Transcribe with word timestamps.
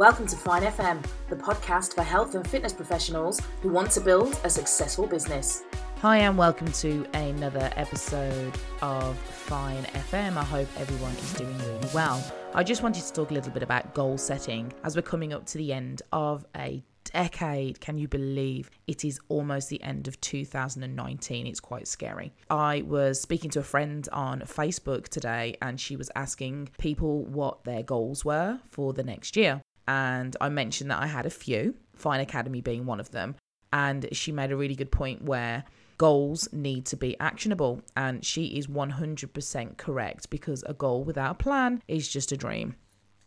Welcome 0.00 0.26
to 0.28 0.36
Fine 0.36 0.62
FM, 0.62 1.04
the 1.28 1.36
podcast 1.36 1.94
for 1.94 2.02
health 2.02 2.34
and 2.34 2.48
fitness 2.48 2.72
professionals 2.72 3.38
who 3.60 3.68
want 3.68 3.90
to 3.90 4.00
build 4.00 4.40
a 4.44 4.48
successful 4.48 5.06
business. 5.06 5.64
Hi, 6.00 6.20
and 6.20 6.38
welcome 6.38 6.72
to 6.72 7.04
another 7.12 7.70
episode 7.76 8.58
of 8.80 9.18
Fine 9.18 9.82
FM. 9.82 10.38
I 10.38 10.42
hope 10.44 10.68
everyone 10.78 11.12
is 11.12 11.34
doing 11.34 11.58
really 11.58 11.86
well. 11.92 12.24
I 12.54 12.62
just 12.62 12.82
wanted 12.82 13.04
to 13.04 13.12
talk 13.12 13.30
a 13.30 13.34
little 13.34 13.52
bit 13.52 13.62
about 13.62 13.92
goal 13.92 14.16
setting 14.16 14.72
as 14.84 14.96
we're 14.96 15.02
coming 15.02 15.34
up 15.34 15.44
to 15.48 15.58
the 15.58 15.70
end 15.70 16.00
of 16.14 16.46
a 16.56 16.82
decade. 17.04 17.80
Can 17.80 17.98
you 17.98 18.08
believe 18.08 18.70
it 18.86 19.04
is 19.04 19.20
almost 19.28 19.68
the 19.68 19.82
end 19.82 20.08
of 20.08 20.18
2019? 20.22 21.46
It's 21.46 21.60
quite 21.60 21.86
scary. 21.86 22.32
I 22.48 22.84
was 22.86 23.20
speaking 23.20 23.50
to 23.50 23.58
a 23.58 23.62
friend 23.62 24.08
on 24.12 24.40
Facebook 24.40 25.08
today 25.08 25.58
and 25.60 25.78
she 25.78 25.96
was 25.96 26.10
asking 26.16 26.70
people 26.78 27.26
what 27.26 27.64
their 27.64 27.82
goals 27.82 28.24
were 28.24 28.60
for 28.70 28.94
the 28.94 29.02
next 29.02 29.36
year. 29.36 29.60
And 29.88 30.36
I 30.40 30.48
mentioned 30.48 30.90
that 30.90 31.02
I 31.02 31.06
had 31.06 31.26
a 31.26 31.30
few, 31.30 31.74
Fine 31.94 32.20
Academy 32.20 32.60
being 32.60 32.86
one 32.86 33.00
of 33.00 33.10
them. 33.10 33.36
And 33.72 34.08
she 34.12 34.32
made 34.32 34.52
a 34.52 34.56
really 34.56 34.74
good 34.74 34.90
point 34.90 35.22
where 35.22 35.64
goals 35.98 36.48
need 36.52 36.86
to 36.86 36.96
be 36.96 37.18
actionable. 37.20 37.82
And 37.96 38.24
she 38.24 38.46
is 38.58 38.66
100% 38.66 39.76
correct 39.76 40.30
because 40.30 40.64
a 40.66 40.74
goal 40.74 41.04
without 41.04 41.32
a 41.32 41.34
plan 41.34 41.82
is 41.88 42.08
just 42.08 42.32
a 42.32 42.36
dream. 42.36 42.76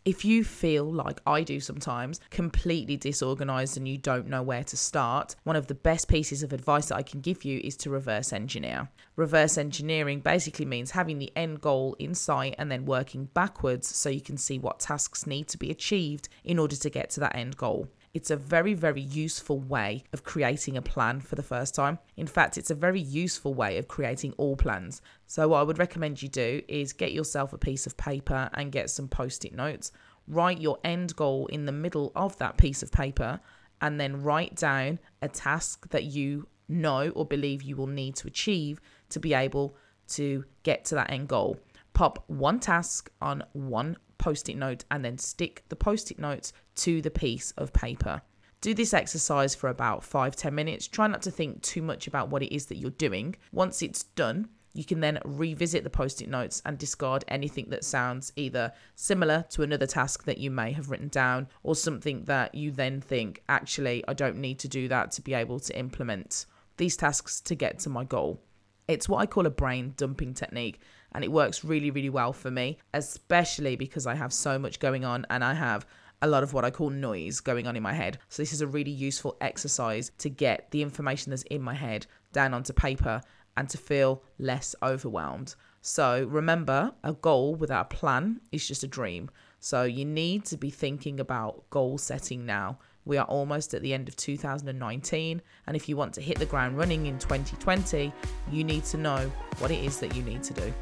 If 0.04 0.22
you 0.22 0.44
feel 0.44 0.84
like 0.84 1.20
I 1.26 1.42
do 1.44 1.60
sometimes, 1.60 2.20
completely 2.28 2.98
disorganized 2.98 3.78
and 3.78 3.88
you 3.88 3.96
don't 3.96 4.28
know 4.28 4.42
where 4.42 4.62
to 4.64 4.76
start, 4.76 5.34
one 5.44 5.56
of 5.56 5.66
the 5.66 5.74
best 5.74 6.08
pieces 6.08 6.42
of 6.42 6.52
advice 6.52 6.88
that 6.88 6.96
I 6.96 7.02
can 7.02 7.22
give 7.22 7.42
you 7.42 7.58
is 7.64 7.74
to 7.78 7.90
reverse 7.90 8.30
engineer. 8.30 8.90
Reverse 9.16 9.56
engineering 9.56 10.20
basically 10.20 10.66
means 10.66 10.90
having 10.90 11.18
the 11.18 11.32
end 11.34 11.62
goal 11.62 11.96
in 11.98 12.14
sight 12.14 12.54
and 12.58 12.70
then 12.70 12.84
working 12.84 13.30
backwards 13.32 13.96
so 13.96 14.10
you 14.10 14.20
can 14.20 14.36
see 14.36 14.58
what 14.58 14.78
tasks 14.78 15.26
need 15.26 15.48
to 15.48 15.56
be 15.56 15.70
achieved 15.70 16.28
in 16.44 16.58
order 16.58 16.76
to 16.76 16.90
get 16.90 17.08
to 17.08 17.20
that 17.20 17.34
end 17.34 17.56
goal. 17.56 17.88
It's 18.14 18.30
a 18.30 18.36
very, 18.36 18.74
very 18.74 19.00
useful 19.00 19.58
way 19.58 20.04
of 20.12 20.22
creating 20.22 20.76
a 20.76 20.82
plan 20.82 21.20
for 21.20 21.34
the 21.34 21.42
first 21.42 21.74
time. 21.74 21.98
In 22.16 22.28
fact, 22.28 22.56
it's 22.56 22.70
a 22.70 22.74
very 22.74 23.00
useful 23.00 23.54
way 23.54 23.76
of 23.76 23.88
creating 23.88 24.34
all 24.36 24.54
plans. 24.54 25.02
So, 25.26 25.48
what 25.48 25.58
I 25.58 25.62
would 25.64 25.80
recommend 25.80 26.22
you 26.22 26.28
do 26.28 26.62
is 26.68 26.92
get 26.92 27.12
yourself 27.12 27.52
a 27.52 27.58
piece 27.58 27.86
of 27.86 27.96
paper 27.96 28.48
and 28.54 28.70
get 28.70 28.88
some 28.88 29.08
post 29.08 29.44
it 29.44 29.52
notes. 29.52 29.90
Write 30.28 30.60
your 30.60 30.78
end 30.84 31.16
goal 31.16 31.46
in 31.48 31.64
the 31.64 31.72
middle 31.72 32.12
of 32.14 32.38
that 32.38 32.56
piece 32.56 32.84
of 32.84 32.92
paper 32.92 33.40
and 33.80 34.00
then 34.00 34.22
write 34.22 34.54
down 34.54 35.00
a 35.20 35.28
task 35.28 35.90
that 35.90 36.04
you 36.04 36.46
know 36.68 37.10
or 37.10 37.26
believe 37.26 37.62
you 37.62 37.76
will 37.76 37.88
need 37.88 38.14
to 38.16 38.28
achieve 38.28 38.80
to 39.10 39.20
be 39.20 39.34
able 39.34 39.76
to 40.06 40.44
get 40.62 40.84
to 40.86 40.94
that 40.94 41.10
end 41.10 41.28
goal. 41.28 41.58
Pop 41.92 42.24
one 42.28 42.60
task 42.60 43.10
on 43.20 43.42
one 43.52 43.96
post 44.24 44.48
it 44.48 44.56
note 44.56 44.84
and 44.90 45.04
then 45.04 45.18
stick 45.18 45.64
the 45.68 45.76
post 45.76 46.10
it 46.10 46.18
notes 46.18 46.52
to 46.76 47.02
the 47.02 47.10
piece 47.10 47.52
of 47.58 47.74
paper. 47.74 48.22
Do 48.62 48.72
this 48.72 48.94
exercise 48.94 49.54
for 49.54 49.68
about 49.68 50.02
five 50.02 50.34
ten 50.34 50.54
minutes. 50.54 50.88
Try 50.88 51.06
not 51.08 51.22
to 51.22 51.30
think 51.30 51.60
too 51.60 51.82
much 51.82 52.06
about 52.06 52.30
what 52.30 52.42
it 52.42 52.54
is 52.54 52.66
that 52.66 52.78
you're 52.78 52.90
doing. 53.06 53.36
Once 53.52 53.82
it's 53.82 54.04
done, 54.22 54.48
you 54.72 54.84
can 54.84 55.00
then 55.00 55.18
revisit 55.24 55.84
the 55.84 55.98
post 56.00 56.22
it 56.22 56.28
notes 56.28 56.62
and 56.64 56.78
discard 56.78 57.22
anything 57.28 57.66
that 57.68 57.84
sounds 57.84 58.32
either 58.34 58.72
similar 58.94 59.44
to 59.50 59.62
another 59.62 59.86
task 59.86 60.24
that 60.24 60.38
you 60.38 60.50
may 60.50 60.72
have 60.72 60.90
written 60.90 61.08
down 61.08 61.46
or 61.62 61.76
something 61.76 62.24
that 62.24 62.54
you 62.54 62.70
then 62.70 63.00
think, 63.02 63.42
actually, 63.48 64.02
I 64.08 64.14
don't 64.14 64.38
need 64.38 64.58
to 64.60 64.68
do 64.68 64.88
that 64.88 65.12
to 65.12 65.22
be 65.22 65.34
able 65.34 65.60
to 65.60 65.78
implement 65.78 66.46
these 66.78 66.96
tasks 66.96 67.40
to 67.42 67.54
get 67.54 67.78
to 67.80 67.90
my 67.90 68.04
goal. 68.04 68.40
It's 68.86 69.08
what 69.08 69.18
I 69.18 69.26
call 69.26 69.46
a 69.46 69.50
brain 69.50 69.94
dumping 69.96 70.34
technique, 70.34 70.80
and 71.12 71.24
it 71.24 71.32
works 71.32 71.64
really, 71.64 71.90
really 71.90 72.10
well 72.10 72.32
for 72.32 72.50
me, 72.50 72.78
especially 72.92 73.76
because 73.76 74.06
I 74.06 74.14
have 74.14 74.32
so 74.32 74.58
much 74.58 74.78
going 74.78 75.04
on 75.04 75.24
and 75.30 75.42
I 75.42 75.54
have 75.54 75.86
a 76.20 76.28
lot 76.28 76.42
of 76.42 76.52
what 76.52 76.64
I 76.64 76.70
call 76.70 76.90
noise 76.90 77.40
going 77.40 77.66
on 77.66 77.76
in 77.76 77.82
my 77.82 77.92
head. 77.92 78.18
So, 78.28 78.42
this 78.42 78.52
is 78.52 78.60
a 78.60 78.66
really 78.66 78.90
useful 78.90 79.36
exercise 79.40 80.10
to 80.18 80.28
get 80.28 80.70
the 80.70 80.82
information 80.82 81.30
that's 81.30 81.42
in 81.44 81.62
my 81.62 81.74
head 81.74 82.06
down 82.32 82.54
onto 82.54 82.72
paper 82.72 83.22
and 83.56 83.68
to 83.70 83.78
feel 83.78 84.22
less 84.38 84.74
overwhelmed. 84.82 85.54
So, 85.80 86.24
remember, 86.24 86.92
a 87.02 87.12
goal 87.12 87.54
without 87.54 87.92
a 87.92 87.96
plan 87.96 88.40
is 88.52 88.66
just 88.66 88.82
a 88.82 88.88
dream. 88.88 89.30
So, 89.60 89.84
you 89.84 90.04
need 90.04 90.44
to 90.46 90.56
be 90.56 90.70
thinking 90.70 91.20
about 91.20 91.68
goal 91.70 91.98
setting 91.98 92.46
now. 92.46 92.78
We 93.04 93.18
are 93.18 93.26
almost 93.26 93.74
at 93.74 93.82
the 93.82 93.92
end 93.92 94.08
of 94.08 94.16
2019, 94.16 95.42
and 95.66 95.76
if 95.76 95.88
you 95.88 95.96
want 95.96 96.14
to 96.14 96.20
hit 96.20 96.38
the 96.38 96.46
ground 96.46 96.78
running 96.78 97.06
in 97.06 97.18
2020, 97.18 98.12
you 98.50 98.64
need 98.64 98.84
to 98.84 98.96
know 98.96 99.30
what 99.58 99.70
it 99.70 99.84
is 99.84 100.00
that 100.00 100.14
you 100.16 100.22
need 100.22 100.42
to 100.44 100.54
do. 100.54 100.72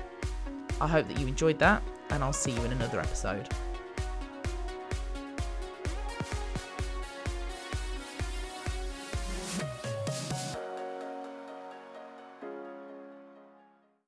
I 0.80 0.86
hope 0.86 1.08
that 1.08 1.18
you 1.18 1.26
enjoyed 1.26 1.58
that, 1.58 1.82
and 2.10 2.22
I'll 2.22 2.32
see 2.32 2.52
you 2.52 2.62
in 2.62 2.72
another 2.72 3.00
episode. 3.00 3.48